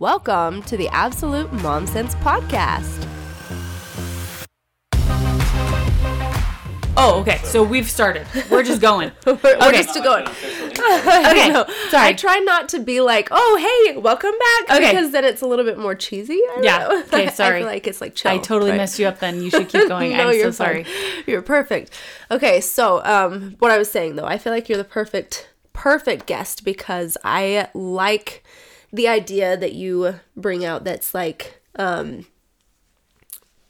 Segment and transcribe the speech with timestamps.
[0.00, 3.00] Welcome to the Absolute Mom Sense Podcast.
[6.96, 7.38] Oh, okay.
[7.44, 8.26] So we've started.
[8.50, 9.12] We're just going.
[9.26, 9.82] We're, we're Okay.
[9.84, 10.26] just going.
[10.74, 12.08] Okay, I sorry.
[12.08, 14.32] I try not to be like, oh, hey, welcome
[14.66, 14.76] back.
[14.76, 14.90] Okay.
[14.90, 16.34] Because then it's a little bit more cheesy.
[16.34, 16.78] I Yeah.
[16.78, 17.02] know.
[17.02, 17.60] Okay, I sorry.
[17.60, 18.32] feel like it's like chill.
[18.32, 19.20] I totally but- messed you up.
[19.20, 20.10] Then you should keep going.
[20.16, 20.82] no, I'm so you're sorry.
[20.84, 21.24] fine.
[21.28, 21.90] You're perfect.
[22.32, 26.26] Okay, so um, what I was saying though, I feel like you're the perfect, perfect
[26.26, 28.44] guest because I like
[28.94, 30.84] the idea that you bring out.
[30.84, 32.26] That's like um,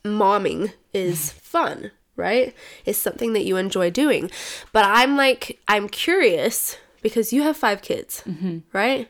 [0.04, 2.54] momming is fun, right?
[2.84, 4.30] It's something that you enjoy doing.
[4.72, 8.58] But I'm like, I'm curious because you have five kids, Mm-hmm.
[8.72, 9.08] right?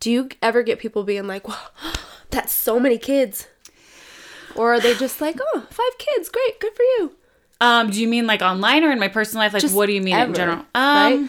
[0.00, 1.58] Do you ever get people being like, wow,
[2.30, 3.46] that's so many kids?
[4.54, 7.12] Or are they just like, oh, five kids, great, good for you?
[7.60, 9.52] Um, do you mean like online or in my personal life?
[9.52, 10.58] Like, Just what do you mean ever, in general?
[10.58, 11.28] Um, right?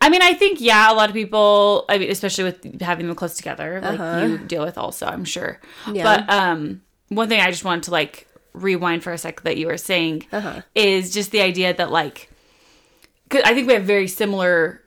[0.00, 1.84] I mean, I think yeah, a lot of people.
[1.88, 4.26] I mean, especially with having them close together, like Uh-huh.
[4.26, 5.06] you deal with also.
[5.06, 5.60] I'm sure.
[5.92, 6.04] Yeah.
[6.04, 9.66] But um, one thing I just wanted to like rewind for a sec that you
[9.66, 10.62] were saying Uh-huh.
[10.74, 12.30] is just the idea that like,
[13.28, 14.82] 'cause I think we have very similar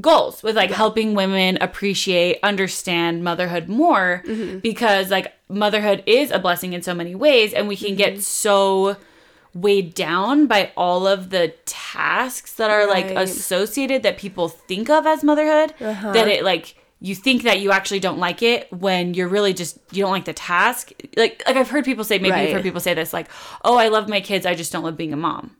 [0.00, 4.58] goals with like helping women appreciate understand motherhood more Mm-hmm.
[4.58, 7.96] because like motherhood is a blessing in so many ways and we can Mm-hmm.
[7.96, 8.96] get so
[9.60, 13.12] weighed down by all of the tasks that are like Right.
[13.16, 13.22] Uh-huh.
[13.22, 18.00] associated that people think of as motherhood that it like you think that you actually
[18.00, 21.70] don't like it when you're really just you don't like the task like like i've
[21.70, 23.28] heard people say maybe you've heard people say this like
[23.64, 25.56] oh i love my kids i just don't love being a mom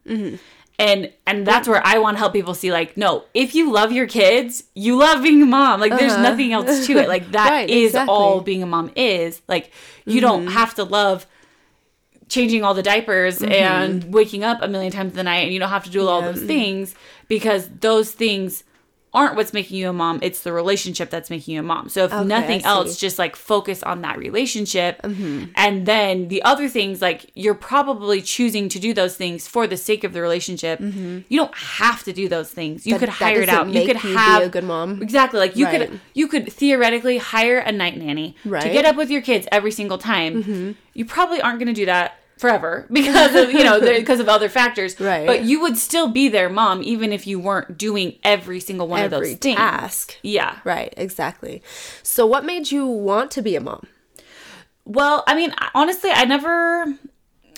[0.81, 3.91] and and that's where I want to help people see like no, if you love
[3.91, 5.81] your kids, you love being a mom.
[5.81, 7.09] Like there's nothing else to it.
[7.09, 7.51] Like that Uh-huh.
[7.57, 8.15] Right, is exactly.
[8.15, 9.43] all being a mom is.
[9.49, 9.73] Like
[10.07, 11.27] you don't have to love
[12.29, 13.53] changing all the diapers mm-hmm.
[13.53, 16.23] and waking up a million times a night and you don't have to do all
[16.23, 16.95] those things
[17.29, 18.65] because those things
[19.14, 22.05] aren't what's making you a mom it's the relationship that's making you a mom so
[22.05, 22.59] if Okay, nothing.
[22.59, 22.67] Mm-hmm.
[22.69, 28.20] else just like focus on that relationship and then the other things like you're probably
[28.20, 32.12] choosing to do those things for the sake of the relationship you don't have to
[32.12, 33.00] do those things you Mm-hmm.
[33.00, 35.00] That- could hire it out you could you be have a good mom.
[35.03, 35.88] exactly like you Right.
[35.88, 38.62] could you could theoretically hire a night nanny to Right.
[38.65, 38.72] Mm-hmm.
[38.72, 42.19] get up with your kids every single time you probably aren't going to do that
[42.38, 45.26] forever because of you know because of other factors Right.
[45.26, 49.03] but you would still be their mom even if you weren't doing every single one
[49.04, 50.16] of those things task.
[50.22, 51.62] yeah Right, exactly.
[52.03, 53.87] So, what made you want to be a mom?
[54.84, 56.87] well i mean honestly i never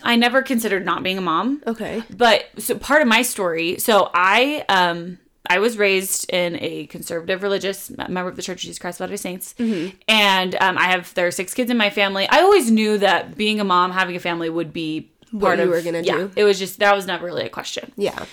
[0.02, 2.02] i never considered not being a mom Okay.
[2.10, 7.42] but so part of my story so i um i was raised in a conservative
[7.42, 9.96] religious member of the church of jesus christ of latter-day saints Mm-hmm.
[10.08, 13.36] and um, i have there are six kids in my family i always knew that
[13.36, 16.16] being a mom having a family would be part of you of were gonna yeah,
[16.16, 16.30] do.
[16.36, 18.24] it was just that was never really a question Yeah.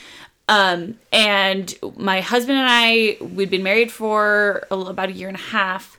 [0.49, 5.35] um, and my husband and I, we'd been married for a, about a year and
[5.37, 5.96] a half,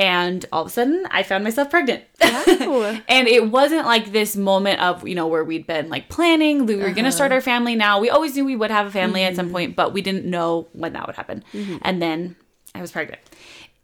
[0.00, 2.02] and all of a sudden I found myself pregnant.
[2.22, 3.00] Oh.
[3.08, 6.74] and it wasn't like this moment of, you know, where we'd been like planning, we
[6.76, 7.36] were going to start uh-huh.
[7.36, 8.00] our family now.
[8.00, 9.54] We always knew we would have a family at some mm-hmm.
[9.54, 11.44] point, but we didn't know when that would happen.
[11.52, 11.76] Mm-hmm.
[11.82, 12.36] And then
[12.74, 13.20] I was pregnant.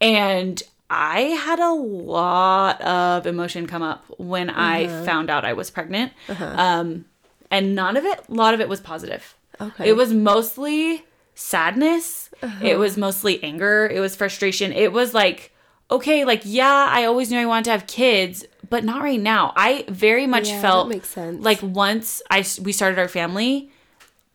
[0.01, 5.05] And I had a lot of emotion come up when I uh-huh.
[5.05, 6.15] found out I was pregnant.
[6.31, 6.55] Uh-huh.
[6.57, 7.05] Um,
[7.51, 9.37] and none of it, a lot of it was positive.
[9.61, 9.91] Okay.
[9.91, 12.31] It was mostly sadness.
[12.63, 13.87] It was mostly anger.
[13.87, 14.73] It was frustration.
[14.73, 15.53] It was like,
[15.91, 19.53] okay, like, yeah, I always knew I wanted to have kids, but not right now.
[19.57, 23.71] I very much Yeah, felt like once I we started our family,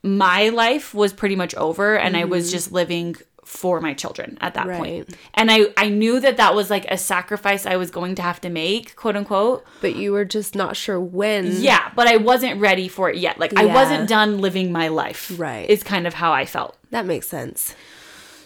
[0.04, 4.54] my life was pretty much over and I was just living for my children at
[4.54, 5.08] that point.
[5.08, 5.22] Mm-hmm.
[5.34, 8.40] And I I knew that that was like a sacrifice I was going to have
[8.42, 9.66] to make, quote unquote.
[9.82, 11.62] But you were just not sure when.
[11.62, 13.40] Yeah, but I wasn't ready for it yet.
[13.40, 15.32] Like I wasn't done living my life.
[15.38, 15.70] Right.
[15.70, 16.78] Is kind of how I felt.
[16.92, 17.76] That makes sense.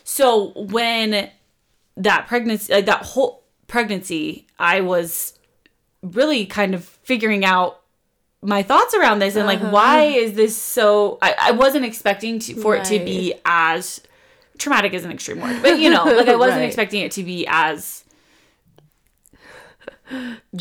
[0.04, 1.30] So when
[1.98, 5.38] that pregnancy, like that whole pregnancy, I was
[6.02, 7.82] really kind of figuring out
[8.42, 9.72] my thoughts around this and like Uh-huh.
[9.72, 14.02] why is this so I, I wasn't expecting to, for it to be as
[14.60, 16.66] traumatic is an extreme word but you know like i wasn't Right.
[16.68, 18.04] expecting it to be as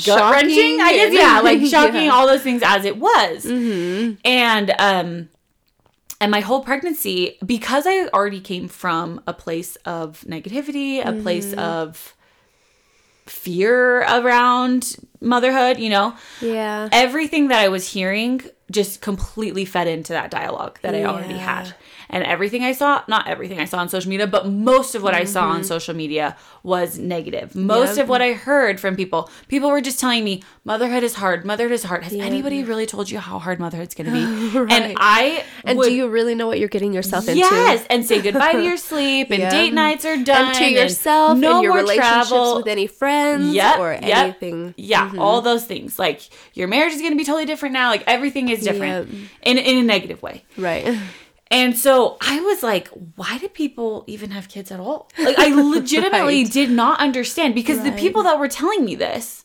[0.07, 2.11] gut wrenching i guess yeah like shocking Yeah.
[2.13, 3.45] all those things as it was
[4.25, 5.29] and um
[6.25, 11.23] and my whole pregnancy because i already came from a place of negativity a mm-hmm.
[11.23, 12.15] place of
[13.27, 16.15] fear around motherhood, you know.
[16.41, 16.89] Yeah.
[16.93, 21.75] Everything that I was hearing just completely fed into that dialogue that I already had.
[22.09, 25.15] And everything I saw, not everything I saw on social media, but most of what
[25.15, 27.55] I saw on social media was negative.
[27.55, 27.97] Most Mm-hmm.
[27.99, 28.05] Yep.
[28.05, 31.73] of what I heard from people, people were just telling me, motherhood is hard, motherhood
[31.73, 32.05] is hard.
[32.05, 34.25] Has anybody really told you how hard motherhood's gonna be?
[34.59, 34.73] Right.
[34.73, 37.41] And I And would, do you really know what you're getting yourself into?
[37.41, 39.51] Yes, and say goodbye to your sleep, and Yeah.
[39.51, 42.57] date nights are done, And to yourself no and your more relationships travel.
[42.57, 44.03] with any friends Yep, or yep.
[44.05, 44.75] anything.
[44.77, 45.19] Yeah, Mm-hmm.
[45.19, 45.99] all those things.
[45.99, 46.23] Like
[46.55, 47.89] your marriage is going to be totally different now.
[47.91, 49.19] Like everything is different Yep.
[49.43, 50.45] in in a negative way.
[50.57, 50.97] Right.
[51.51, 55.09] And so I was like, why do people even have kids at all?
[55.19, 55.49] Like I
[55.79, 56.51] legitimately Right.
[56.53, 59.45] did not understand because the people that were telling me this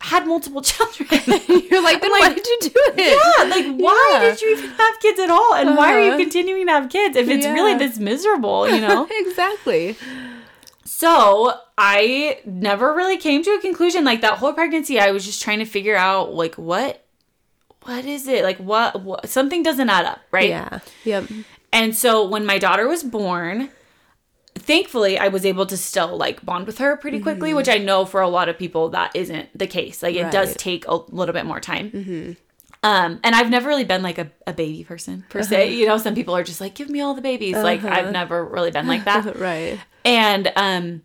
[0.00, 1.06] had multiple children.
[1.70, 3.20] You're like, then why did you do it?
[3.38, 4.20] yeah, like why Yeah.
[4.30, 5.54] did you even have kids at all?
[5.54, 6.18] And why are you Uh-huh.
[6.18, 9.06] continuing to have kids if it's really this miserable, you know?
[9.10, 9.96] exactly.
[10.84, 14.04] So I never really came to a conclusion.
[14.04, 17.03] Like that whole pregnancy, I was just trying to figure out like what,
[17.84, 18.42] what is it?
[18.44, 20.48] Like what, what something doesn't add up, right?
[20.48, 20.80] Yeah.
[21.04, 21.24] Yep.
[21.72, 23.68] And so when my daughter was born,
[24.54, 28.04] thankfully I was able to still like bond with her pretty quickly, which I know
[28.04, 30.02] for a lot of people that isn't the case.
[30.02, 32.36] Like it does take a little bit more time.
[32.82, 35.72] Um, and I've never really been like a, a baby person per se.
[35.74, 37.56] You know, some people are just like, give me all the babies.
[37.56, 39.36] Like I've never really been like that.
[39.40, 39.80] right.
[40.04, 41.02] And um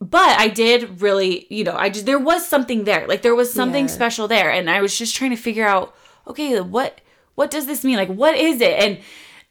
[0.00, 3.06] but I did really, you know, I just there was something there.
[3.08, 3.92] Like there was something Yeah.
[3.94, 5.94] special there and I was just trying to figure out
[6.26, 7.00] okay, what
[7.34, 7.96] what does this mean?
[7.96, 8.72] Like what is it?
[8.78, 8.98] And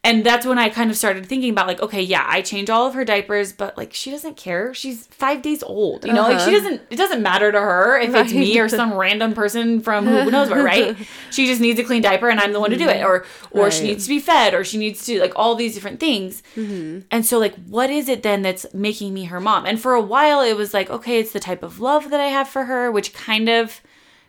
[0.06, 2.86] and that's when I kind of started thinking about like, okay, yeah, I change all
[2.86, 4.72] of her diapers, but like she doesn't care.
[4.72, 6.04] She's five days old.
[6.06, 6.58] You know, like she Uh-huh.
[6.60, 10.30] doesn't it doesn't matter to her if it's me or some random person from who
[10.30, 10.96] knows where, right?
[11.30, 13.02] She just needs a clean diaper and I'm the one to do it.
[13.04, 16.00] Or or she needs to be fed or she needs to like all these different
[16.00, 16.42] things.
[16.56, 19.66] And so, like, what is it then that's making me her mom?
[19.66, 22.28] And for a while, it was like, okay, it's the type of love that I
[22.28, 23.80] have for her, which kind of,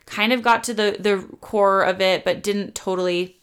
[0.06, 3.36] kind of got to the the core of it, but didn't totally.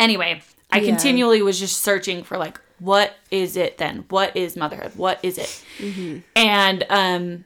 [0.00, 0.42] Anyway,
[0.72, 0.86] I Yeah.
[0.90, 4.04] continually was just searching for like, what is it then?
[4.08, 4.92] What is motherhood?
[4.96, 5.62] What is it?
[5.78, 6.18] Mm-hmm.
[6.34, 7.44] And um,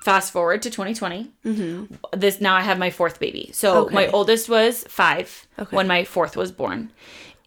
[0.00, 1.30] fast forward to 2020.
[2.12, 3.50] This now I have my fourth baby.
[3.52, 5.74] So my oldest was five Okay.
[5.76, 6.92] when my fourth was born.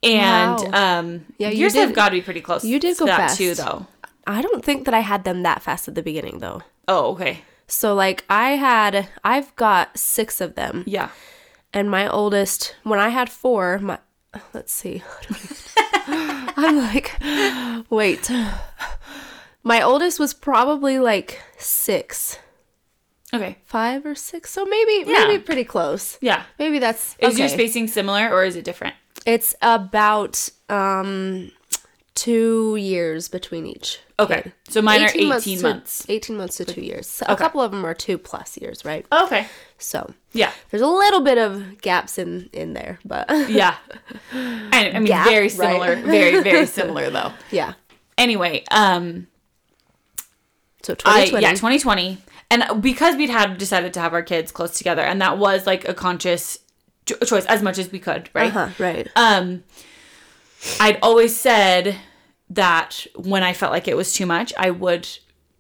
[0.04, 1.00] And Wow.
[1.00, 2.64] um, Yeah, you yours have got to be pretty close.
[2.66, 3.38] you did to go that fast.
[3.38, 3.88] too, though.
[4.28, 6.62] I don't think that I had them that fast at the beginning though.
[6.88, 7.40] Oh, okay.
[7.68, 11.10] So like I had I've got 6 of them Yeah.
[11.74, 14.00] and my oldest when I had 4, my
[14.54, 15.04] let's see.
[16.08, 17.16] I'm like
[17.90, 18.30] wait.
[19.64, 22.40] My oldest was probably like 6.
[23.34, 23.58] Okay.
[23.66, 24.50] 5 or 6.
[24.50, 25.28] So maybe Yeah.
[25.28, 26.18] maybe pretty close.
[26.22, 26.44] Yeah.
[26.58, 28.96] Maybe that's Is your spacing similar or is it different?
[29.26, 31.52] It's about um
[32.24, 34.00] 2 years between each.
[34.20, 34.42] Okay.
[34.44, 34.54] kid.
[34.68, 35.22] So mine are 18
[35.58, 36.06] to- months.
[36.10, 37.08] 18 months to 2 years.
[37.08, 39.06] So A couple of them are 2 plus years, right?
[39.12, 39.48] Okay.
[39.78, 40.52] So, Yeah.
[40.70, 43.76] there's a little bit of gaps in in there, but Yeah.
[44.34, 45.52] I, I mean, Gap, very right?
[45.52, 45.96] similar.
[45.96, 47.32] Very, very similar, though.
[47.52, 47.74] yeah.
[48.18, 49.28] Anyway, um,
[50.84, 51.42] So I 2020.
[51.46, 52.18] yeah, 2020,
[52.52, 55.88] and because we'd had decided to have our kids close together, and that was like
[55.88, 56.60] a conscious
[57.06, 58.54] cho- choice as much as we could, right?
[58.54, 59.08] uh-huh, right.
[59.16, 59.64] Um,
[60.82, 61.96] I'd always said
[62.50, 65.08] that when I felt like it was too much, I would,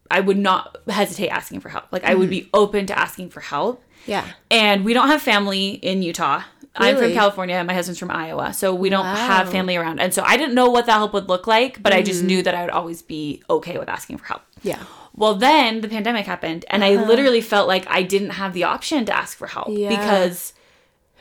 [0.09, 1.86] I would not hesitate asking for help.
[1.91, 3.83] Like I would be open to asking for help.
[4.06, 4.25] Yeah.
[4.50, 6.44] And we don't have family in Utah.
[6.80, 6.91] Really?
[6.91, 7.56] I'm from California.
[7.56, 10.00] and My husband's from Iowa, so we don't have family around.
[10.00, 12.41] And so I didn't know what that help would look like, but I just knew
[12.44, 14.42] that I would always be okay with asking for help.
[14.63, 14.81] Yeah.
[15.15, 19.03] Well, then the pandemic happened, and I literally felt like I didn't have the option
[19.06, 19.77] to ask for help Uh-huh.
[19.77, 19.89] Yeah.
[19.89, 20.53] because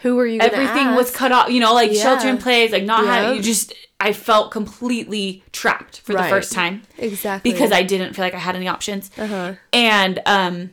[0.03, 0.41] Who were you?
[0.41, 1.51] everything was cut off.
[1.51, 2.03] You know, like Yeah.
[2.03, 3.73] shelter in place, like not having you just.
[4.01, 8.39] I felt completely trapped for the first time exactly because I didn't feel like I
[8.39, 9.11] had any options.
[9.19, 9.55] Uh-huh.
[9.73, 10.71] And um,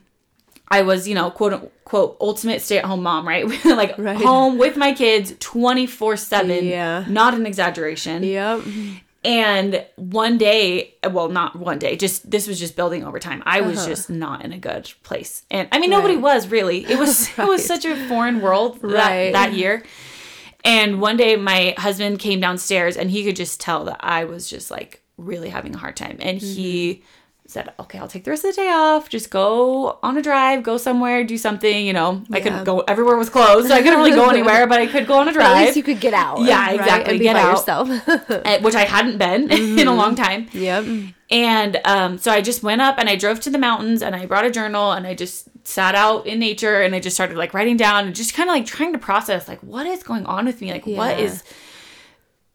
[0.68, 3.48] I was, you know, quote unquote, ultimate stay at home mom, right?
[3.66, 4.18] like Right.
[4.18, 6.66] home with my kids 24 7.
[6.66, 7.06] Yeah.
[7.08, 8.22] Not an exaggeration.
[8.22, 8.62] Yep.
[9.26, 13.42] And one day, well, not one day, just this was just building over time.
[13.46, 13.88] I was Uh-huh.
[13.88, 15.44] just not in a good place.
[15.50, 16.24] And I mean, nobody Right.
[16.24, 16.86] was really.
[16.86, 19.34] It was it was such a foreign world Right.
[19.34, 19.84] that, that year.
[20.64, 24.50] And one day my husband came downstairs and he could just tell that I was
[24.50, 26.18] just like really having a hard time.
[26.22, 27.06] And he Mm-hmm.
[27.48, 29.08] Said, Okay, I'll take the rest of the day off.
[29.10, 31.86] Just go on a drive, go somewhere, do something.
[31.86, 32.44] You know, I Yeah.
[32.44, 33.68] couldn't go, everywhere was closed.
[33.68, 35.48] So I couldn't really go anywhere, but I could go on a drive.
[35.58, 36.42] at least you could get out.
[36.42, 36.76] Yeah, right?
[36.80, 37.52] exactly, get out.
[37.58, 37.90] yourself.
[38.30, 40.48] eh, which I hadn't been in a long time.
[40.54, 40.86] yep.
[41.32, 44.26] And um, so I just went up and I drove to the mountains and I
[44.28, 47.54] brought a journal and I just sat out in nature and I just started like
[47.56, 50.46] writing down and just kind of like trying to process like what is going on
[50.46, 50.72] with me?
[50.72, 51.26] Like what Yeah.
[51.26, 51.44] is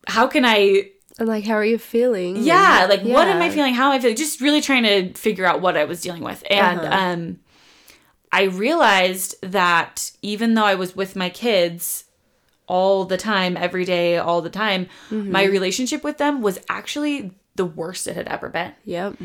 [0.07, 2.37] how can I And like, how are you feeling?
[2.37, 3.75] yeah, like what am I feeling?
[3.75, 4.17] How am I feeling?
[4.17, 6.43] Just really trying to figure out what I was dealing with.
[6.50, 6.95] And Uh-huh.
[6.97, 7.38] um
[8.33, 12.05] I realized that even though I was with my kids
[12.69, 17.64] all the time, every day, all the time, my relationship with them was actually the
[17.67, 18.73] worst it had ever been.
[18.85, 19.17] Yep.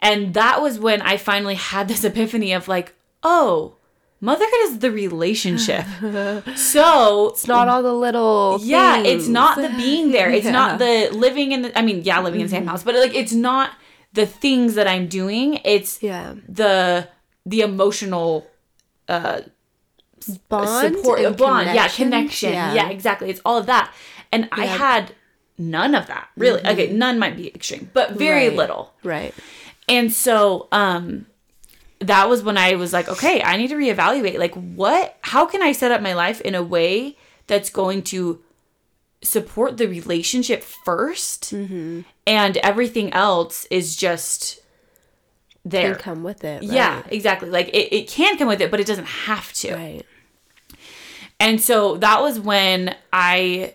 [0.00, 2.94] And that was when I finally had this epiphany of like,
[3.24, 3.74] oh,
[4.28, 5.84] motherhood is the relationship.
[6.56, 10.30] so It's not all the little yeah, it's not the being there.
[10.30, 10.86] It's not Yeah.
[11.08, 11.12] Mm-hmm.
[11.12, 13.32] the living in the I mean, yeah, living in the same house, but like it's
[13.50, 13.68] not
[14.14, 15.60] the things that I'm doing.
[15.64, 16.34] It's Yeah.
[16.48, 17.08] the
[17.52, 18.46] the emotional
[19.08, 19.40] uh
[20.48, 22.04] bond support and bond yeah connection.
[22.10, 22.88] connection yeah.
[22.88, 23.92] exactly it's all of that
[24.30, 24.70] and i Yeah.
[24.70, 24.78] Mm-hmm.
[24.78, 25.04] had
[25.58, 28.56] none of that really okay none might be extreme but very Right.
[28.56, 29.34] little Right.
[29.88, 31.26] and so um
[32.02, 35.62] that was when i was like okay i need to reevaluate like what how can
[35.62, 37.16] i set up my life in a way
[37.46, 38.40] that's going to
[39.22, 42.00] support the relationship 1st Mm-hmm.
[42.26, 44.60] and everything else is just
[45.64, 46.62] there Can come with it.
[46.64, 50.02] yeah exactly like it, it can come with it but it doesn't have to Right.
[51.38, 53.74] and so that was when I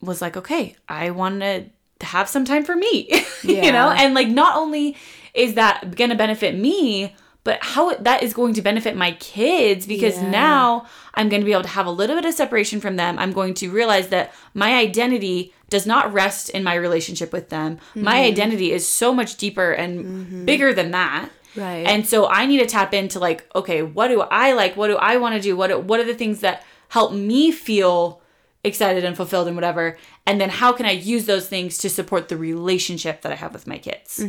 [0.00, 1.64] was like, okay, I want to
[2.02, 3.10] have some time for me,
[3.42, 3.90] you know?
[3.90, 4.96] And like, not only
[5.34, 9.86] is that going to benefit me, but how that is going to benefit my kids
[9.86, 10.30] because Yeah.
[10.30, 13.18] now I'm going to be able to have a little bit of separation from them.
[13.18, 17.78] I'm going to realize that my identity does not rest in my relationship with them.
[17.94, 18.32] My Mm-hmm.
[18.32, 21.30] identity is so much deeper and bigger than that.
[21.56, 21.86] Right.
[21.86, 24.76] And so I need to tap into like, okay, what do I like?
[24.76, 25.56] What do I want to do?
[25.56, 28.20] What what are the things that help me feel
[28.64, 29.96] excited and fulfilled and whatever?
[30.26, 33.52] And then how can I use those things to support the relationship that I have
[33.54, 34.22] with my kids?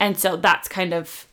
[0.00, 1.26] And so that's kind of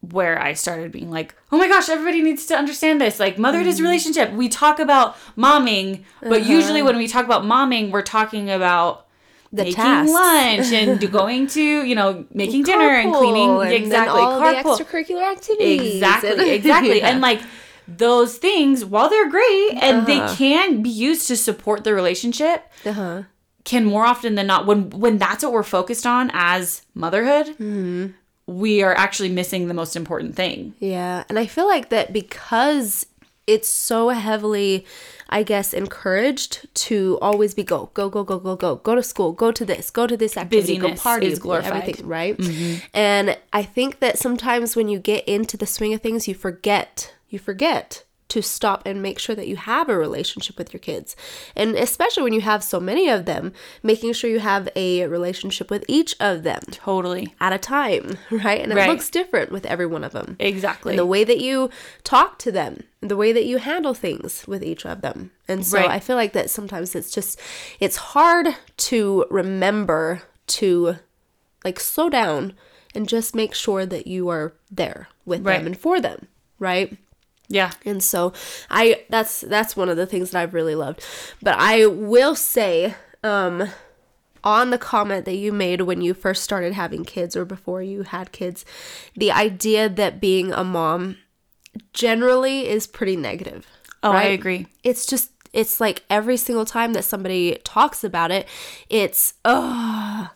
[0.00, 3.18] where I started being like, oh my gosh, everybody needs to understand this.
[3.18, 4.30] Like, motherhood is relationship.
[4.32, 9.06] We talk about momming, but usually when we talk about momming, we're talking about
[9.52, 10.12] The making tasks.
[10.12, 13.60] lunch and going to, you know, making dinner and cleaning.
[13.60, 14.20] And exactly.
[14.20, 14.78] all carpool.
[14.78, 15.94] the extracurricular activities.
[15.94, 16.98] Exactly, and- exactly.
[16.98, 17.08] Yeah.
[17.08, 17.40] And like
[17.88, 20.34] those things, while they're great and they Uh-huh.
[20.36, 23.22] can be used to support the relationship, uh-huh.
[23.68, 28.06] Can more often than not when when that's what we're focused on as motherhood, Mm-hmm.
[28.46, 30.72] we are actually missing the most important thing.
[30.80, 33.04] Yeah, and I feel like that because
[33.46, 34.86] it's so heavily,
[35.28, 39.32] I guess, encouraged to always be go, go, go, go, go, go, go to school,
[39.32, 41.84] go to this, go to this activity, go Busyness party, is glorified.
[41.84, 42.08] Mm-hmm.
[42.08, 42.88] right?
[42.94, 47.14] And I think that sometimes when you get into the swing of things, you forget,
[47.28, 51.16] you forget to stop and make sure that you have a relationship with your kids.
[51.56, 55.70] And especially when you have so many of them, making sure you have a relationship
[55.70, 57.34] with each of them Totally.
[57.40, 58.60] at a time, right?
[58.60, 58.88] And it Right.
[58.90, 60.36] looks different with every one of them.
[60.38, 60.92] Exactly.
[60.92, 61.70] And the way that you
[62.04, 65.30] talk to them, the way that you handle things with each of them.
[65.48, 65.90] And so Right.
[65.90, 67.40] I feel like that sometimes it's just
[67.80, 70.96] it's hard to remember to
[71.64, 72.52] like slow down
[72.94, 75.58] and just make sure that you are there with Right.
[75.58, 76.26] them and for them,
[76.58, 76.96] right?
[77.48, 77.72] Yeah.
[77.84, 78.32] And so
[78.70, 81.02] I that's that's one of the things that I've really loved.
[81.42, 83.68] But I will say um
[84.44, 88.02] on the comment that you made when you first started having kids or before you
[88.02, 88.64] had kids,
[89.16, 91.16] the idea that being a mom
[91.92, 93.66] generally is pretty negative.
[94.02, 94.68] Oh, I agree.
[94.84, 98.46] It's just it's like every single time that somebody talks about it,
[98.88, 100.30] it's oh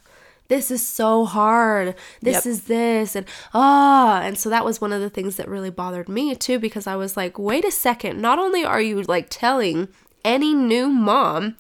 [0.53, 1.95] this is so hard.
[2.21, 2.47] This Yep.
[2.53, 6.09] is this and ah and so that was one of the things that really bothered
[6.09, 9.89] me too because I was like, wait a second, not only are you like telling
[10.25, 11.57] any new mom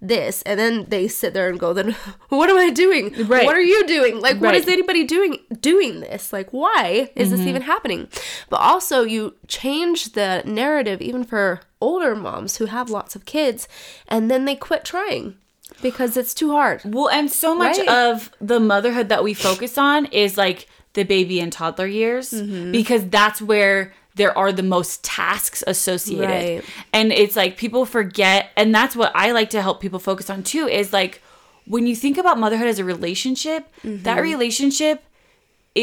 [0.00, 1.90] this and then they sit there and go then
[2.28, 3.44] what am i doing Right.
[3.44, 4.60] what are you doing like what Right.
[4.62, 8.06] is anybody doing doing this like why is this even happening
[8.48, 13.66] but also you change the narrative even for older moms who have lots of kids
[14.06, 15.34] and then they quit trying
[15.82, 17.88] because it's too hard Well, and so much Right.
[17.88, 22.72] of the motherhood that we focus on is like the baby and toddler years Mm-hmm.
[22.72, 26.28] because that's where there are the most tasks associated.
[26.28, 26.64] Right.
[26.92, 30.42] And it's like people forget and that's what I like to help people focus on
[30.42, 31.22] too is like
[31.66, 34.02] when you think about motherhood as a relationship, Mm-hmm.
[34.04, 35.04] that relationship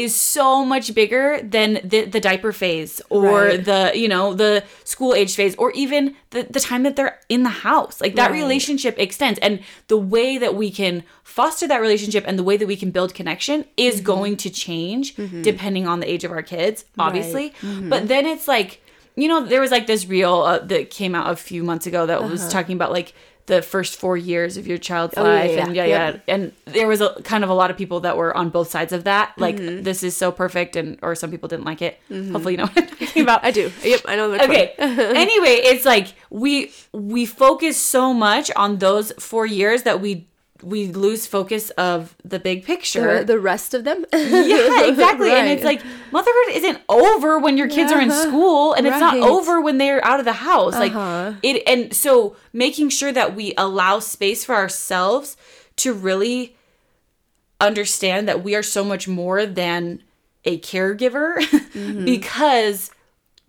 [0.02, 1.26] is so much bigger
[1.56, 3.64] than the, the diaper phase or Right.
[3.70, 4.52] the you know the
[4.84, 6.02] school age phase or even
[6.34, 7.94] the, the time that they're in the house.
[8.04, 8.42] Like that Right.
[8.42, 9.38] relationship extends.
[9.46, 9.54] And
[9.92, 10.94] the way that we can
[11.36, 14.04] foster that relationship and the way that we can build connection is Mm-hmm.
[14.14, 15.06] going to change
[15.50, 17.46] depending on the age of our kids obviously.
[17.92, 18.70] But then it's like
[19.20, 22.00] you know there was like this reel uh, that came out a few months ago
[22.10, 23.10] that was talking about like
[23.46, 25.14] the first four years of your child's.
[25.16, 25.84] Oh, life yeah, and yeah.
[25.84, 26.10] yeah.
[26.10, 26.34] yeah.
[26.34, 28.92] And there was a kind of a lot of people that were on both sides
[28.92, 29.82] of that like Mm-hmm.
[29.84, 31.98] this is so perfect and or some people didn't like it.
[32.10, 33.44] Hopefully you know what i'm talking about.
[33.44, 33.70] I do.
[33.84, 34.74] Yep i know okay.
[34.78, 40.26] Anyway it's like we we focus so much on those four years that we
[40.62, 43.18] we lose focus of the big picture.
[43.18, 44.04] The, the rest of them.
[44.12, 45.30] yeah, exactly.
[45.30, 45.82] And it's like
[46.12, 48.22] motherhood isn't over when your kids are in Uh-huh.
[48.28, 50.74] school and it's not over when they're out of the house.
[50.74, 51.32] Uh-huh.
[51.32, 55.36] Like it and so making sure that we allow space for ourselves
[55.76, 56.56] to really
[57.60, 60.02] understand that we are so much more than
[60.44, 61.36] a caregiver
[61.76, 62.04] Mm-hmm.
[62.06, 62.90] because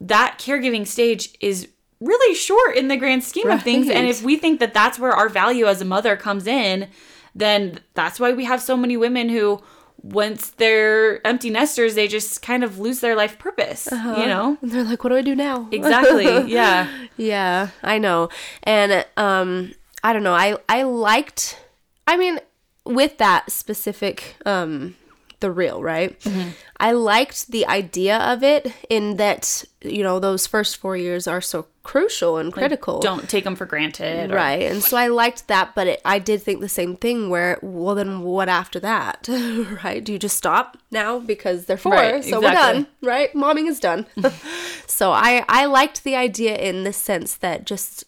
[0.02, 1.68] that caregiving stage is
[2.00, 5.12] really short in the grand scheme of things and if we think that that's where
[5.13, 6.88] our value as a mother comes in
[7.34, 9.60] then that's why we have so many women who
[10.04, 14.72] once they're empty nesters they just kind of lose their life purpose you know And
[14.72, 15.68] they're like, what do I do now?
[15.72, 16.88] exactly yeah
[17.18, 18.30] Yeah, I know.
[18.63, 19.74] And um
[20.04, 20.34] I don't know.
[20.36, 21.60] I I liked
[22.06, 22.39] I mean
[22.86, 24.96] with that specific um
[25.39, 26.20] the real, right?
[26.22, 26.50] Mm-hmm.
[26.79, 31.41] I liked the idea of it in that you know those first 4 years are
[31.41, 33.00] so crucial and critical.
[33.00, 34.63] don't take them for granted or- Right.
[34.63, 37.96] And so I liked that, but it, I did think the same thing where, well,
[37.96, 39.27] then what after that?
[39.84, 40.03] right?
[40.03, 41.94] Do you just stop now because they're four?
[41.94, 42.44] Right, so exactly.
[42.44, 43.34] we're done, right?
[43.34, 44.06] Momming is done.
[44.88, 48.03] so I, I liked the idea in the sense that just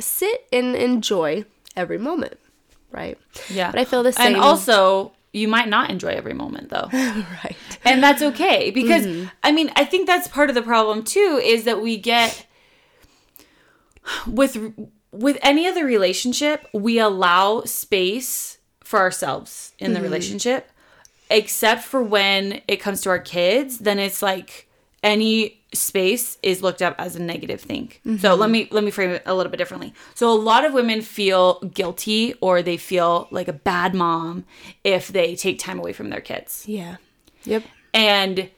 [0.00, 1.44] sit and enjoy
[1.76, 2.38] every moment,
[2.92, 3.18] right?
[3.50, 4.34] yeah But I feel the same.
[4.34, 7.56] and also you might not enjoy every moment though right.
[7.84, 9.28] and that's okay because Mm-hmm.
[9.42, 12.46] i mean i think that's part of the problem too is that we get
[14.26, 14.72] with
[15.10, 19.94] with any other relationship we allow space for ourselves in Mm-hmm.
[19.94, 20.70] the relationship
[21.30, 24.67] except for when it comes to our kids then it's like
[25.02, 28.40] any space is looked up as a negative thing so mm-hmm.
[28.40, 29.92] let me let me frame it a little bit differently.
[30.14, 34.44] So a lot of women feel guilty or they feel like a bad mom
[34.82, 36.64] if they take time away from their kids.
[36.66, 36.96] Yeah.
[37.44, 37.62] Yep.
[37.94, 38.50] and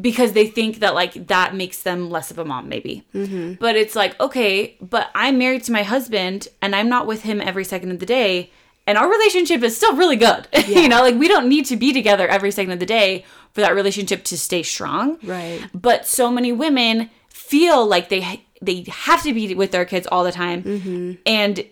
[0.00, 3.04] because they think that like that makes them less of a mom maybe.
[3.14, 3.54] Mm-hmm.
[3.54, 7.40] But it's like okay but i'm married to my husband and i'm not with him
[7.40, 8.50] every second of the day
[8.86, 10.48] and our relationship is still really good.
[10.66, 13.60] You know like we don't need to be together every second of the day for
[13.60, 15.60] that relationship to stay strong Right.
[15.74, 20.24] but so many women feel like they they have to be with their kids all
[20.24, 21.12] the time mm-hmm.
[21.26, 21.64] and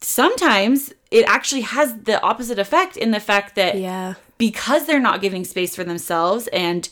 [0.00, 4.14] sometimes it actually has the opposite effect in the fact that Yeah.
[4.38, 6.88] because they're not giving space for themselves and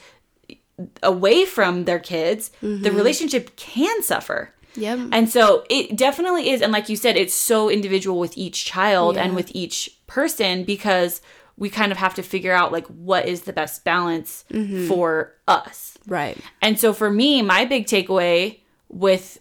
[1.02, 2.96] away from their kids, the mm-hmm.
[2.96, 4.52] relationship can suffer.
[4.74, 5.10] Yep.
[5.12, 6.62] And so it definitely is.
[6.62, 11.20] And like you said, it's so individual with each child and with each person because
[11.56, 14.88] we kind of have to figure out like what is the best balance mm-hmm.
[14.88, 15.98] for us.
[16.06, 16.38] right.
[16.60, 19.38] And so for me, my big takeaway with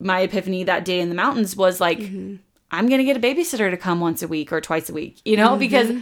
[0.00, 2.36] my epiphany that day in the mountains was like, mm-hmm.
[2.70, 5.20] I'm going to get a babysitter to come once a week or twice a week,
[5.24, 5.60] you know, mm-hmm.
[5.60, 5.92] because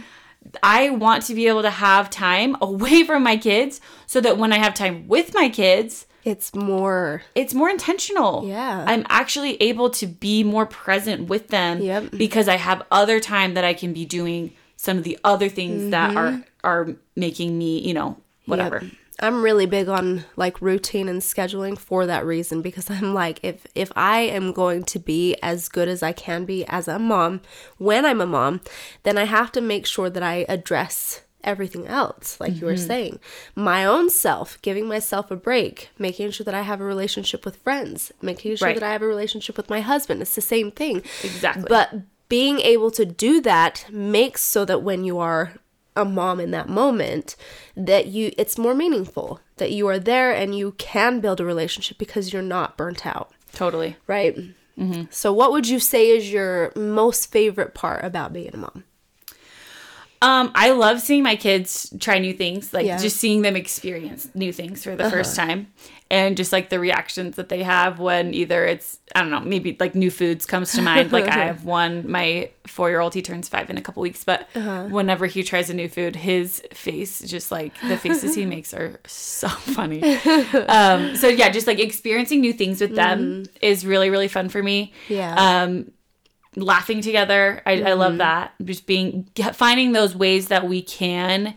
[0.61, 4.51] I want to be able to have time away from my kids so that when
[4.51, 7.21] I have time with my kids, It's more.
[7.35, 8.47] it's more intentional.
[8.47, 8.85] Yeah.
[8.87, 12.11] I'm actually able to be more present with them Yep.
[12.17, 15.91] because I have other time that I can be doing some of the other things
[15.91, 16.41] that are mm-hmm.
[16.65, 18.81] are making me, you know, whatever.
[18.81, 18.91] Yep.
[19.21, 23.65] I'm really big on like routine and scheduling for that reason because I'm like if
[23.75, 27.39] if I am going to be as good as I can be as a mom
[27.77, 28.59] when I'm a mom,
[29.03, 32.87] then I have to make sure that I address everything else like you were mm-hmm.
[32.87, 33.19] saying.
[33.55, 37.57] My own self, giving myself a break, making sure that I have a relationship with
[37.57, 38.75] friends, making sure Right.
[38.75, 40.21] that I have a relationship with my husband.
[40.21, 41.03] It's the same thing.
[41.23, 41.65] Exactly.
[41.67, 41.93] But
[42.33, 45.53] being able to do that makes so that when you are
[45.95, 47.35] a mom in that moment
[47.77, 51.95] that you it's more meaningful that you are there and you can build a relationship
[51.99, 53.97] because you're not burnt out Totally.
[54.07, 54.35] right
[55.11, 58.83] so what would you say is your most favorite part about being a mom
[60.23, 62.93] Um, I love seeing my kids try new things, like Yeah.
[62.95, 63.03] Uh-huh.
[63.03, 65.67] just seeing them experience new things for the first time,
[66.13, 69.75] and just like the reactions that they have when either it's I don't know, maybe
[69.79, 71.11] like new foods comes to mind.
[71.11, 74.23] like I have one, my four year old, he turns five in a couple weeks,
[74.23, 74.83] but Uh-huh.
[74.89, 78.99] whenever he tries a new food, his face, just like the faces he makes, are
[79.07, 80.01] so funny.
[80.69, 84.61] um, so yeah, just like experiencing new things with them is really really fun for
[84.63, 85.13] me Mm-hmm.
[85.13, 85.91] yeah um
[86.55, 91.55] laughing together I, I love that just being finding those ways that we can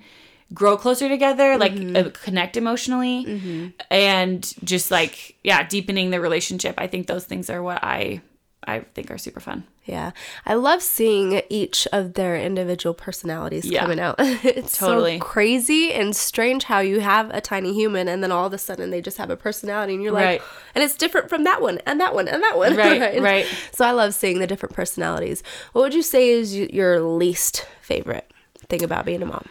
[0.55, 3.73] grow closer together like uh, connect emotionally.
[3.91, 6.75] And just like yeah deepening the relationship.
[6.79, 8.21] I think those things are what i
[8.69, 9.65] i think are super fun.
[9.85, 10.11] Yeah.
[10.45, 13.83] I love seeing each of their individual personalities Yeah.
[13.83, 14.17] coming out.
[14.21, 15.19] It's Totally.
[15.21, 18.59] so crazy and strange how you have a tiny human and then all of a
[18.59, 20.43] sudden they just have a personality and you're like Right.
[20.75, 23.47] and it's different from that one and that one and that one Right, right.
[23.73, 25.45] so i love seeing the different personalities.
[25.73, 28.29] What would you say is your least favorite
[28.69, 29.47] thing about being a mom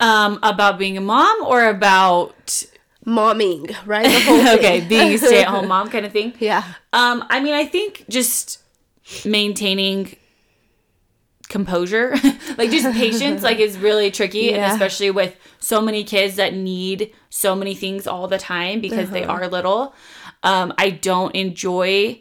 [0.00, 2.64] um about being a mom or about
[3.06, 4.58] momming right the whole thing.
[4.58, 8.58] okay being a stay-at-home mom kind of thing yeah Um, I mean, I think just
[9.24, 10.16] maintaining
[11.48, 12.14] composure
[12.58, 14.54] like just patience like is really tricky Yeah.
[14.56, 19.10] and especially with so many kids that need so many things all the time because
[19.10, 19.32] they Uh-huh.
[19.32, 19.94] are little
[20.44, 22.20] um i don't enjoy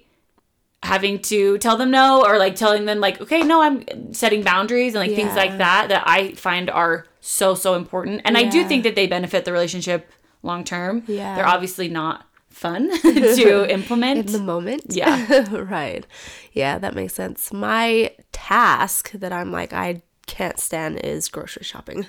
[0.84, 4.96] having to tell them no or like telling them like okay no i'm setting boundaries
[4.96, 8.64] and like things like that that i find are so so important and i do
[8.64, 10.10] think that they benefit the relationship
[10.42, 11.36] long term Yeah.
[11.36, 14.84] they're obviously not fun to implement in the moment.
[14.90, 15.46] Yeah.
[15.64, 16.06] right.
[16.52, 17.54] Yeah, that makes sense.
[17.54, 22.06] My task that I'm like, I can't stand is grocery shopping.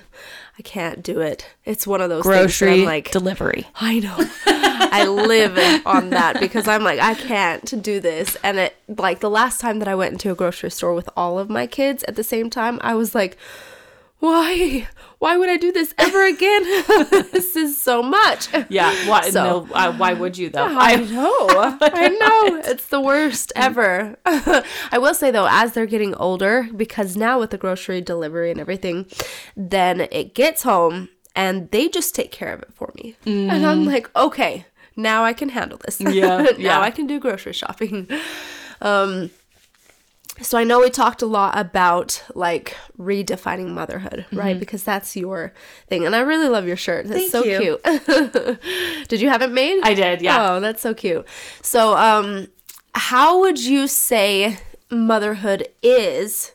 [0.59, 1.47] I can't do it.
[1.65, 4.15] It's one of those things like, delivery I know.
[4.93, 5.57] I live
[5.87, 8.37] on that because I'm like, I can't do this.
[8.43, 11.39] And it, like, the last time that I went into a grocery store with all
[11.39, 13.37] of my kids at the same time, I was like,
[14.21, 14.87] why?
[15.19, 16.63] Why would I do this ever again?
[17.31, 18.47] this is so much.
[18.69, 21.47] yeah why So- no uh, why would you though I know.
[21.81, 22.61] I know.
[22.71, 24.17] It's the worst ever.
[24.25, 28.59] I will say though, as they're getting older, because now with the grocery delivery and
[28.59, 29.05] everything,
[29.57, 33.15] then it gets home and they just take care of it for me.
[33.25, 35.99] And I'm like, okay, now I can handle this.
[36.01, 36.79] Yeah, now yeah.
[36.81, 38.07] I can do grocery shopping.
[38.81, 39.29] Um
[40.39, 44.59] so I know we talked a lot about like redefining motherhood, right?
[44.59, 45.53] Because that's your
[45.87, 46.05] thing.
[46.05, 47.05] And I really love your shirt.
[47.05, 47.79] It's Thank so you.
[47.83, 49.07] cute.
[49.09, 49.81] Did you have it made?
[49.83, 50.53] I did, yeah.
[50.53, 51.27] Oh, that's so cute.
[51.61, 52.47] So, um,
[52.95, 54.57] how would you say
[54.89, 56.53] motherhood is,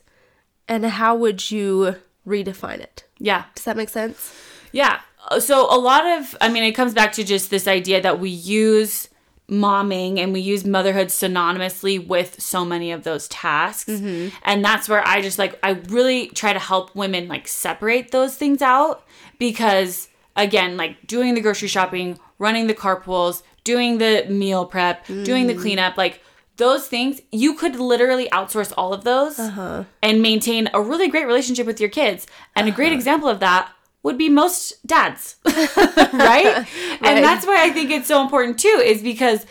[0.67, 1.95] and how would you
[2.27, 3.03] redefine it?
[3.19, 4.35] yeah Does that make sense?
[4.71, 4.99] Yeah.
[5.39, 8.29] So a lot of, I mean, it comes back to just this idea that we
[8.29, 9.09] use
[9.49, 13.89] momming and we use motherhood synonymously with so many of those tasks.
[13.89, 14.35] Mm-hmm.
[14.43, 18.35] And that's where I just like, I really try to help women like separate those
[18.35, 19.05] things out
[19.39, 25.47] because, again, like doing the grocery shopping, running the carpools, doing the meal prep, doing
[25.47, 25.61] the mm.
[25.61, 26.21] cleanup, like,
[26.57, 29.83] those things you could literally outsource all of those uh-huh.
[30.01, 32.25] and maintain a really great relationship with your kids.
[32.55, 32.95] And a great uh-huh.
[32.95, 33.71] example of that
[34.07, 36.65] would be most dads right?
[37.01, 39.45] and that's why i think it's so important too is because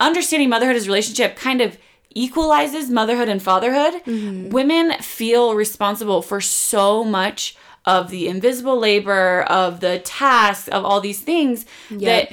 [0.00, 1.76] understanding motherhood as a relationship kind of
[2.16, 4.02] equalizes motherhood and fatherhood.
[4.04, 4.48] Mm-hmm.
[4.48, 11.00] Women feel responsible for so much of the invisible labor of the tasks of all
[11.00, 12.32] these things that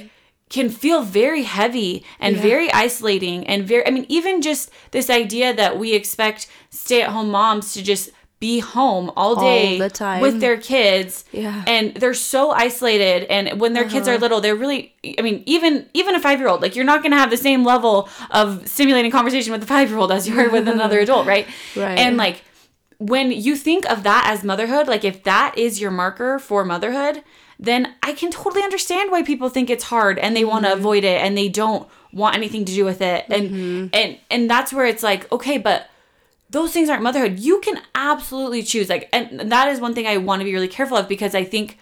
[0.50, 5.54] can feel very heavy and very isolating and very I mean even just this idea
[5.54, 8.10] that we expect stay-at-home moms to just
[8.40, 10.20] be home all day the time.
[10.20, 11.64] with their kids Yeah.
[11.66, 14.20] and they're so isolated and when their kids are uh-huh.
[14.20, 17.30] little they're really I mean even even a 5-year-old like you're not going to have
[17.30, 21.26] the same level of stimulating conversation with a 5-year-old as you are with another adult
[21.26, 21.98] right Right.
[21.98, 22.42] and like
[22.98, 27.22] when you think of that as motherhood, like if that is your marker for motherhood,
[27.58, 30.80] then I can totally understand why people think it's hard and they want to mm-hmm.
[30.80, 33.24] avoid it and they don't want anything to do with it.
[33.28, 33.86] And mm-hmm.
[33.92, 35.88] and and that's where it's like, okay, but
[36.50, 37.40] those things aren't motherhood.
[37.40, 38.88] You can absolutely choose.
[38.88, 41.44] Like and that is one thing I want to be really careful of because I
[41.44, 41.78] think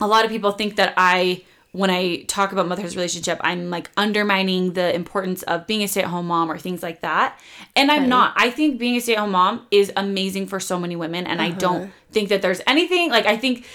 [0.00, 3.90] a lot of people think that I when I talk about motherhood relationship, I'm like
[3.96, 7.38] undermining the importance of being a stay-at-home mom or things like that.
[7.76, 8.32] And I'm not.
[8.36, 11.82] I think being a stay-at-home mom is amazing for so many women and I don't
[11.82, 11.92] uh-huh.
[12.10, 13.66] think that there's anything like I think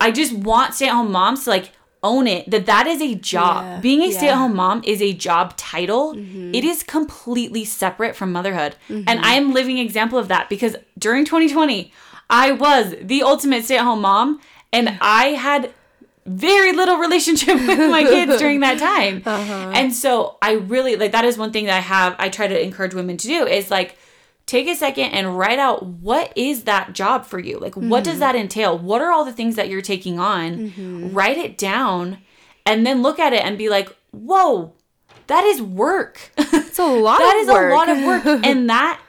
[0.00, 1.70] I just want stay-at-home moms to like
[2.04, 3.64] own it that that is a job.
[3.64, 4.16] Yeah, Being a yeah.
[4.18, 6.14] stay-at-home mom is a job title.
[6.14, 6.54] Mm-hmm.
[6.54, 8.76] It is completely separate from motherhood.
[8.88, 9.08] Mm-hmm.
[9.08, 11.92] And I am living example of that because during 2020,
[12.30, 14.40] I was the ultimate stay-at-home mom
[14.72, 15.72] and I had
[16.26, 19.22] very little relationship with my kids during that time.
[19.24, 19.72] Uh-huh.
[19.74, 22.62] And so I really like that is one thing that I have I try to
[22.62, 23.96] encourage women to do is like
[24.46, 27.58] take a second and write out what is that job for you?
[27.58, 28.20] Like what does mm-hmm.
[28.20, 28.78] that entail?
[28.78, 30.70] What are all the things that you're taking on?
[30.70, 31.14] Mm-hmm.
[31.14, 32.18] Write it down
[32.66, 34.72] and then look at it and be like, "Whoa,
[35.26, 37.72] that is work." It's a lot that is work.
[37.72, 39.00] a lot of work and that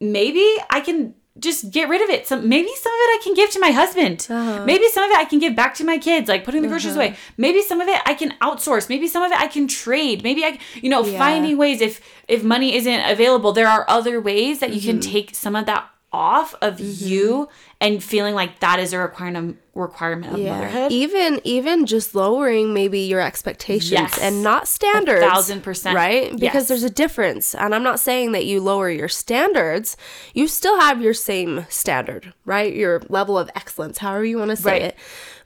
[0.00, 2.26] maybe i can just get rid of it.
[2.26, 4.26] Some maybe some of it i can give to my husband.
[4.30, 4.64] Uh-huh.
[4.64, 6.96] maybe some of it i can give back to my kids like putting the groceries
[6.96, 7.16] away.
[7.36, 8.88] Maybe some of it i can outsource.
[8.88, 10.22] Maybe some of it i can trade.
[10.22, 11.18] Maybe i you know Yeah.
[11.18, 11.80] finding ways.
[11.80, 15.00] If if money isn't available there are other ways that you Mm-hmm.
[15.00, 17.48] can take some of that off of you
[17.80, 23.00] and feeling like that is a requirement requirement of motherhood Even even just lowering maybe
[23.00, 24.18] your expectations Yes.
[24.18, 25.24] and not standards.
[25.24, 25.94] A thousand percent.
[25.96, 26.32] Right?
[26.32, 26.68] Because Yes.
[26.68, 27.54] there's a difference.
[27.54, 29.96] And I'm not saying that you lower your standards.
[30.34, 32.74] You still have your same standard, right?
[32.74, 34.82] Your level of excellence, however you want to say Right.
[34.82, 34.96] it.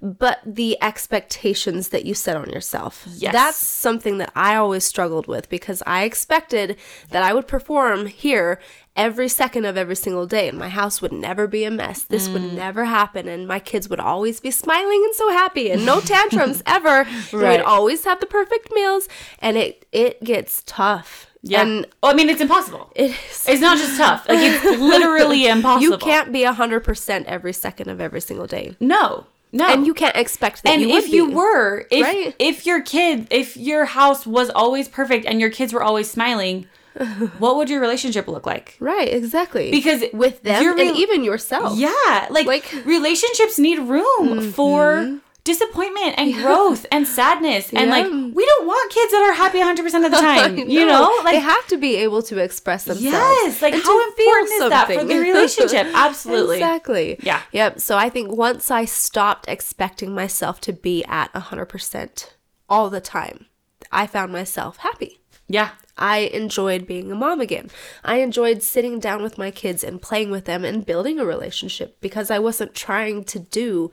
[0.06, 3.04] But the expectations that you set on yourself.
[3.08, 3.32] Yes.
[3.32, 6.76] That's something that I always struggled with because I expected
[7.08, 8.60] that I would perform here
[8.94, 12.02] every second of every single day and my house would never be a mess.
[12.02, 12.52] This would Mm.
[12.52, 16.62] never happen and my kids would always be smiling and so happy and no tantrums
[16.66, 17.06] ever.
[17.32, 17.58] Right.
[17.58, 21.26] We'd always have the perfect meals and it it gets tough.
[21.42, 21.62] Yeah.
[21.62, 22.90] And oh, I mean, it's impossible.
[22.94, 23.46] it is.
[23.48, 24.28] It's not just tough.
[24.28, 25.92] Like it's literally impossible.
[25.92, 28.76] You can't be 100% every second of every single day.
[28.80, 29.26] No.
[29.54, 29.66] No.
[29.68, 31.34] And you can't expect that and you would if you be.
[31.34, 32.34] were, if Right.
[32.38, 36.66] if your kid, if your house was always perfect and your kids were always smiling,
[37.38, 38.76] what would your relationship look like?
[38.80, 39.70] Right, exactly.
[39.70, 41.78] Because with them your and even yourself.
[41.78, 42.88] Yeah, like, Like- Mm-hmm.
[42.88, 49.12] relationships need room for disappointment and growth and sadness and like we don't want kids
[49.12, 51.14] that are happy 100% of the time, you know?
[51.22, 53.04] they Like have to be able to express themselves.
[53.04, 55.86] yes, like how important is that for the relationship?
[55.94, 56.56] Absolutely.
[56.56, 57.18] Exactly.
[57.22, 57.42] Yeah.
[57.52, 57.80] Yep.
[57.80, 62.30] So I think once I stopped expecting myself to be at 100%
[62.68, 63.46] all the time,
[63.92, 65.20] I found myself happy.
[65.46, 65.70] Yeah.
[65.96, 67.70] I enjoyed being a mom again.
[68.02, 72.00] I enjoyed sitting down with my kids and playing with them and building a relationship
[72.00, 73.90] because I wasn't trying to do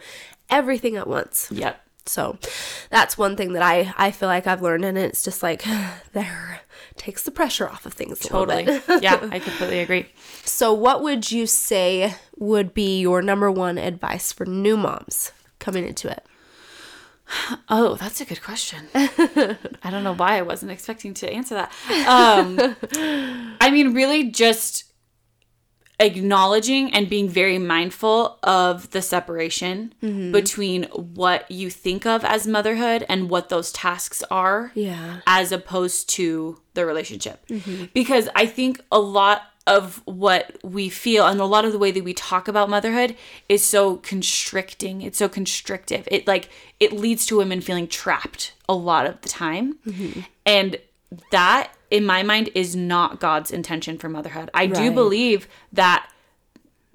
[0.52, 1.50] everything at once.
[1.52, 1.82] Yep.
[2.06, 2.38] So
[2.90, 5.64] that's one thing that I, I feel like I've learned, and it's just like
[6.14, 6.62] there
[6.98, 8.64] takes the pressure off of things Totally.
[9.02, 10.08] yeah, I completely agree.
[10.44, 15.86] So, what would you say would be your number one advice for new moms coming
[15.86, 16.26] into it?
[17.70, 18.90] Oh, that's a good question.
[18.94, 21.72] I don't know why I wasn't expecting to answer that.
[22.06, 22.76] Um,
[23.62, 24.91] I mean, really just
[26.02, 30.32] acknowledging and being very mindful of the separation mm-hmm.
[30.32, 35.22] between what you think of as motherhood and what those tasks are Yeah.
[35.28, 37.46] as opposed to the relationship.
[37.48, 37.86] Mm-hmm.
[37.94, 41.92] Because I think a lot of what we feel and a lot of the way
[41.92, 43.16] that we talk about motherhood
[43.48, 45.04] is so constricting.
[45.04, 46.08] It's so constrictive.
[46.10, 49.78] It like it leads to women feeling trapped a lot of the time.
[49.86, 50.22] Mm-hmm.
[50.48, 50.78] And
[51.32, 54.50] that in my mind is not God's intention for motherhood.
[54.54, 56.10] I do believe that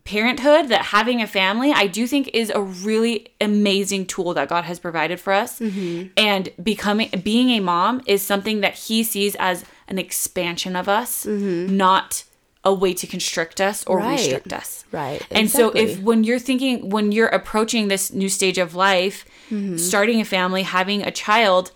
[0.04, 4.62] parenthood that having a family i do think is a really amazing tool that god
[4.64, 5.58] has provided for us.
[5.58, 6.10] Mm-hmm.
[6.16, 11.26] And becoming being a mom is something that he sees as an expansion of us
[11.26, 11.76] mm-hmm.
[11.76, 12.22] not
[12.62, 14.12] a way to constrict us or Right.
[14.12, 14.84] restrict us.
[14.92, 15.26] Right.
[15.32, 19.76] and so if when you're thinking when you're approaching this new stage of life mm-hmm.
[19.76, 21.72] starting a family having a child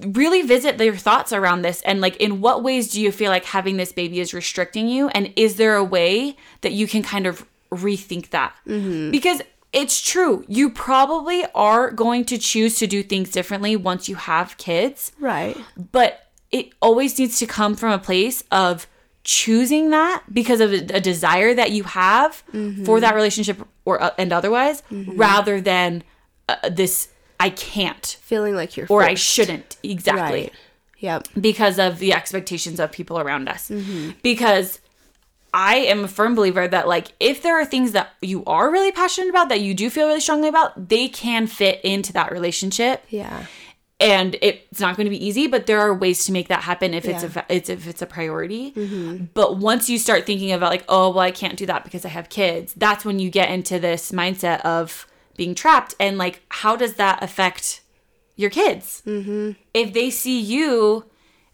[0.00, 3.44] really visit your thoughts around this and like in what ways do you feel like
[3.44, 5.08] having this baby is restricting you?
[5.08, 8.54] And is there a way that you can kind of rethink that?
[9.10, 10.44] Because it's true.
[10.48, 15.12] You probably are going to choose to do things differently once you have kids.
[15.18, 15.56] Right.
[15.92, 18.86] but it always needs to come from a place of
[19.22, 22.42] choosing that because of a, desire that you have
[22.86, 26.02] for that relationship or uh, and otherwise rather than
[26.48, 27.08] uh, this
[27.40, 30.52] I can't Feeling like you're or I shouldn't exactly Right.
[30.98, 31.28] Yep.
[31.40, 33.68] because of the expectations of people around us.
[33.68, 34.10] Mm-hmm.
[34.22, 34.80] Because
[35.54, 38.92] I am a firm believer that like if there are things that you are really
[38.92, 43.04] passionate about that you do feel really strongly about, they can fit into that relationship
[43.08, 43.46] Yeah.
[44.00, 46.92] and it's not going to be easy but there are ways to make that happen
[46.94, 47.44] if it's Yeah.
[47.48, 49.24] a it's if it's a priority mm-hmm.
[49.34, 52.08] but once you start thinking about like oh well i can't do that because i
[52.08, 55.06] have kids that's when you get into this mindset of
[55.38, 57.80] being trapped and like how does that affect
[58.36, 59.52] your kids mm-hmm.
[59.72, 61.04] if they see you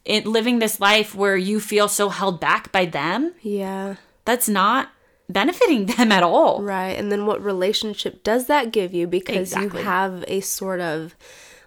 [0.04, 3.96] in living this life where you feel so held back by them Yeah.
[4.24, 4.88] that's not
[5.28, 6.98] benefiting them at all Right.
[6.98, 9.06] And then what relationship does that give you?
[9.06, 9.80] Because Exactly.
[9.80, 11.14] you have a sort of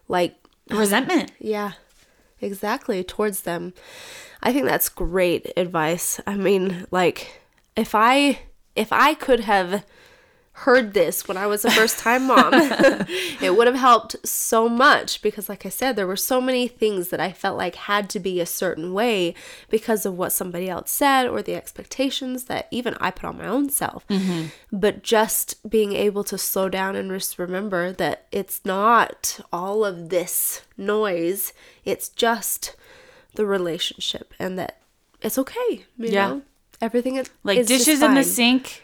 [0.07, 0.35] like
[0.69, 1.71] resentment Yeah,
[2.41, 3.73] exactly, towards them.
[4.43, 6.19] I think that's great advice.
[6.27, 7.41] I mean, like
[7.75, 8.39] if I
[8.75, 9.83] if I could have
[10.61, 12.51] heard this when I was a first time mom,
[13.41, 17.09] it would have helped so much because like I said, there were so many things
[17.09, 19.35] that I felt like had to be a certain way
[19.69, 23.47] because of what somebody else said or the expectations that even I put on my
[23.47, 24.07] own self.
[24.07, 24.47] Mm-hmm.
[24.71, 30.09] But just being able to slow down and just remember that it's not all of
[30.09, 31.53] this noise,
[31.85, 32.75] it's just
[33.35, 34.79] the relationship and that
[35.21, 35.85] it's okay.
[35.97, 36.27] You Yeah.
[36.29, 36.41] know?
[36.81, 38.83] Everything is like dishes in the sink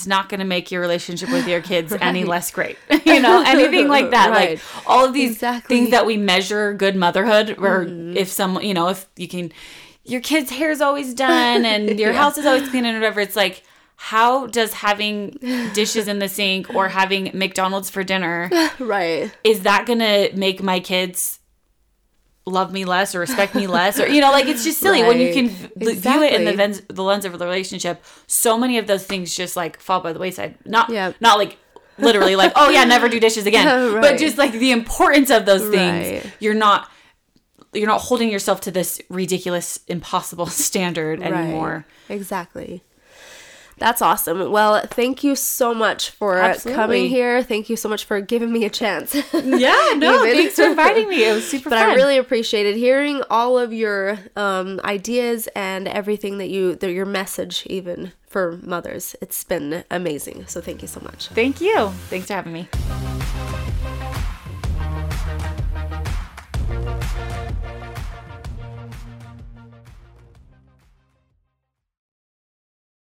[0.00, 3.42] is not going to make your relationship with your kids any less great you know
[3.46, 4.50] anything like that Right.
[4.50, 5.76] like all of these Exactly.
[5.76, 8.16] things that we measure good motherhood or mm-hmm.
[8.16, 9.52] if some you know if you can
[10.04, 13.36] your kid's hair is always done and your house is always clean and whatever it's
[13.36, 13.62] like
[13.96, 15.30] how does having
[15.72, 19.32] dishes in the sink or having mcdonald's for dinner Right.
[19.42, 21.40] is that gonna make my kids
[22.46, 25.18] love me less or respect me less or you know like it's just silly when
[25.18, 25.34] you Right.
[25.34, 28.86] can v- view it in the lens, the lens of the relationship so many of
[28.86, 31.16] those things just like fall by the wayside not Yep.
[31.20, 31.58] not like
[31.98, 33.64] literally like oh yeah never do dishes again
[34.00, 34.18] but Right.
[34.18, 36.32] just like the importance of those things Right.
[36.38, 36.88] you're not
[37.72, 42.14] you're not holding yourself to this ridiculous impossible standard anymore Right.
[42.16, 42.84] Exactly.
[43.78, 44.50] That's awesome.
[44.50, 46.82] Well, thank you so much for Absolutely.
[46.82, 47.42] coming here.
[47.42, 49.14] Thank you so much for giving me a chance.
[49.46, 51.24] Yeah, no, thanks for inviting me.
[51.24, 51.78] It was super fun.
[51.78, 51.90] but fun.
[51.90, 57.06] I really appreciated hearing all of your um, ideas and everything that you, that your
[57.06, 59.14] message, even for mothers.
[59.20, 60.46] It's been amazing.
[60.46, 61.28] So thank you so much.
[61.28, 61.88] Thank you.
[62.08, 62.68] Thanks for having me.